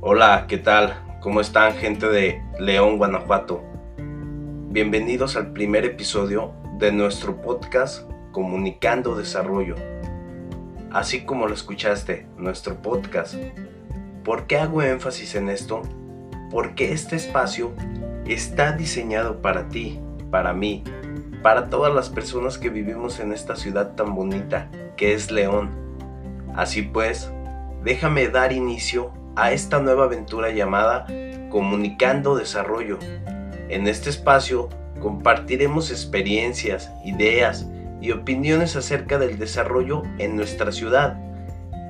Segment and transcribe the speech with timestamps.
[0.00, 0.94] Hola, ¿qué tal?
[1.20, 3.64] ¿Cómo están gente de León, Guanajuato?
[4.68, 9.76] Bienvenidos al primer episodio de nuestro podcast Comunicando Desarrollo.
[10.92, 13.36] Así como lo escuchaste, nuestro podcast.
[14.22, 15.80] ¿Por qué hago énfasis en esto?
[16.50, 17.72] Porque este espacio
[18.26, 19.98] está diseñado para ti,
[20.30, 20.84] para mí,
[21.44, 25.68] para todas las personas que vivimos en esta ciudad tan bonita que es León.
[26.56, 27.30] Así pues,
[27.82, 31.06] déjame dar inicio a esta nueva aventura llamada
[31.50, 32.98] Comunicando Desarrollo.
[33.68, 34.70] En este espacio
[35.02, 37.66] compartiremos experiencias, ideas
[38.00, 41.20] y opiniones acerca del desarrollo en nuestra ciudad.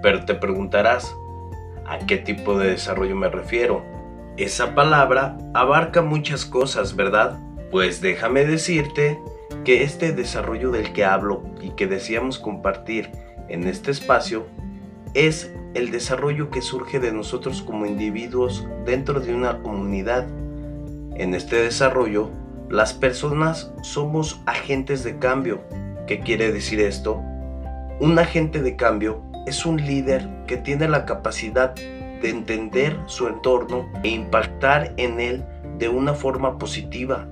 [0.03, 1.15] Pero te preguntarás,
[1.87, 3.85] ¿a qué tipo de desarrollo me refiero?
[4.37, 7.39] Esa palabra abarca muchas cosas, ¿verdad?
[7.71, 9.21] Pues déjame decirte
[9.65, 13.11] que este desarrollo del que hablo y que deseamos compartir
[13.49, 14.47] en este espacio
[15.15, 20.27] es el desarrollo que surge de nosotros como individuos dentro de una comunidad.
[21.17, 22.31] En este desarrollo,
[22.69, 25.63] las personas somos agentes de cambio.
[26.07, 27.23] ¿Qué quiere decir esto?
[28.01, 33.89] Un agente de cambio es un líder que tiene la capacidad de entender su entorno
[34.03, 35.45] e impactar en él
[35.79, 37.27] de una forma positiva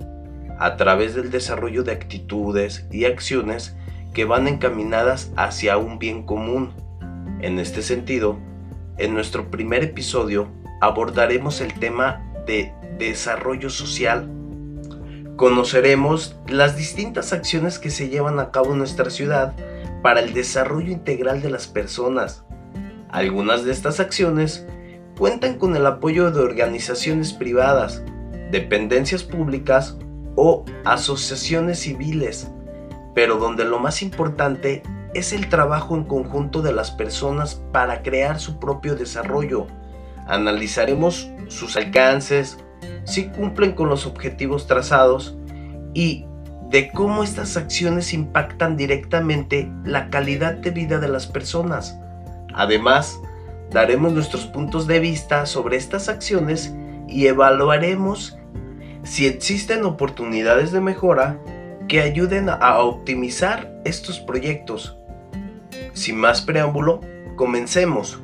[0.63, 3.75] a través del desarrollo de actitudes y acciones
[4.15, 6.73] que van encaminadas hacia un bien común.
[7.41, 8.39] En este sentido,
[8.97, 10.47] en nuestro primer episodio
[10.81, 14.31] abordaremos el tema de desarrollo social.
[15.35, 19.55] Conoceremos las distintas acciones que se llevan a cabo en nuestra ciudad
[20.01, 22.45] para el desarrollo integral de las personas.
[23.09, 24.65] Algunas de estas acciones
[25.19, 28.05] cuentan con el apoyo de organizaciones privadas,
[28.53, 29.97] dependencias públicas
[30.37, 32.51] o asociaciones civiles,
[33.15, 34.83] pero donde lo más importante
[35.15, 39.67] es el trabajo en conjunto de las personas para crear su propio desarrollo.
[40.27, 42.59] Analizaremos sus alcances,
[43.05, 45.37] si cumplen con los objetivos trazados
[45.93, 46.27] y
[46.71, 51.99] de cómo estas acciones impactan directamente la calidad de vida de las personas.
[52.55, 53.21] Además,
[53.71, 56.75] daremos nuestros puntos de vista sobre estas acciones
[57.09, 58.39] y evaluaremos
[59.05, 61.39] si existen oportunidades de mejora
[61.89, 64.99] que ayuden a optimizar estos proyectos
[65.95, 67.01] sin más preámbulo,
[67.37, 68.21] comencemos.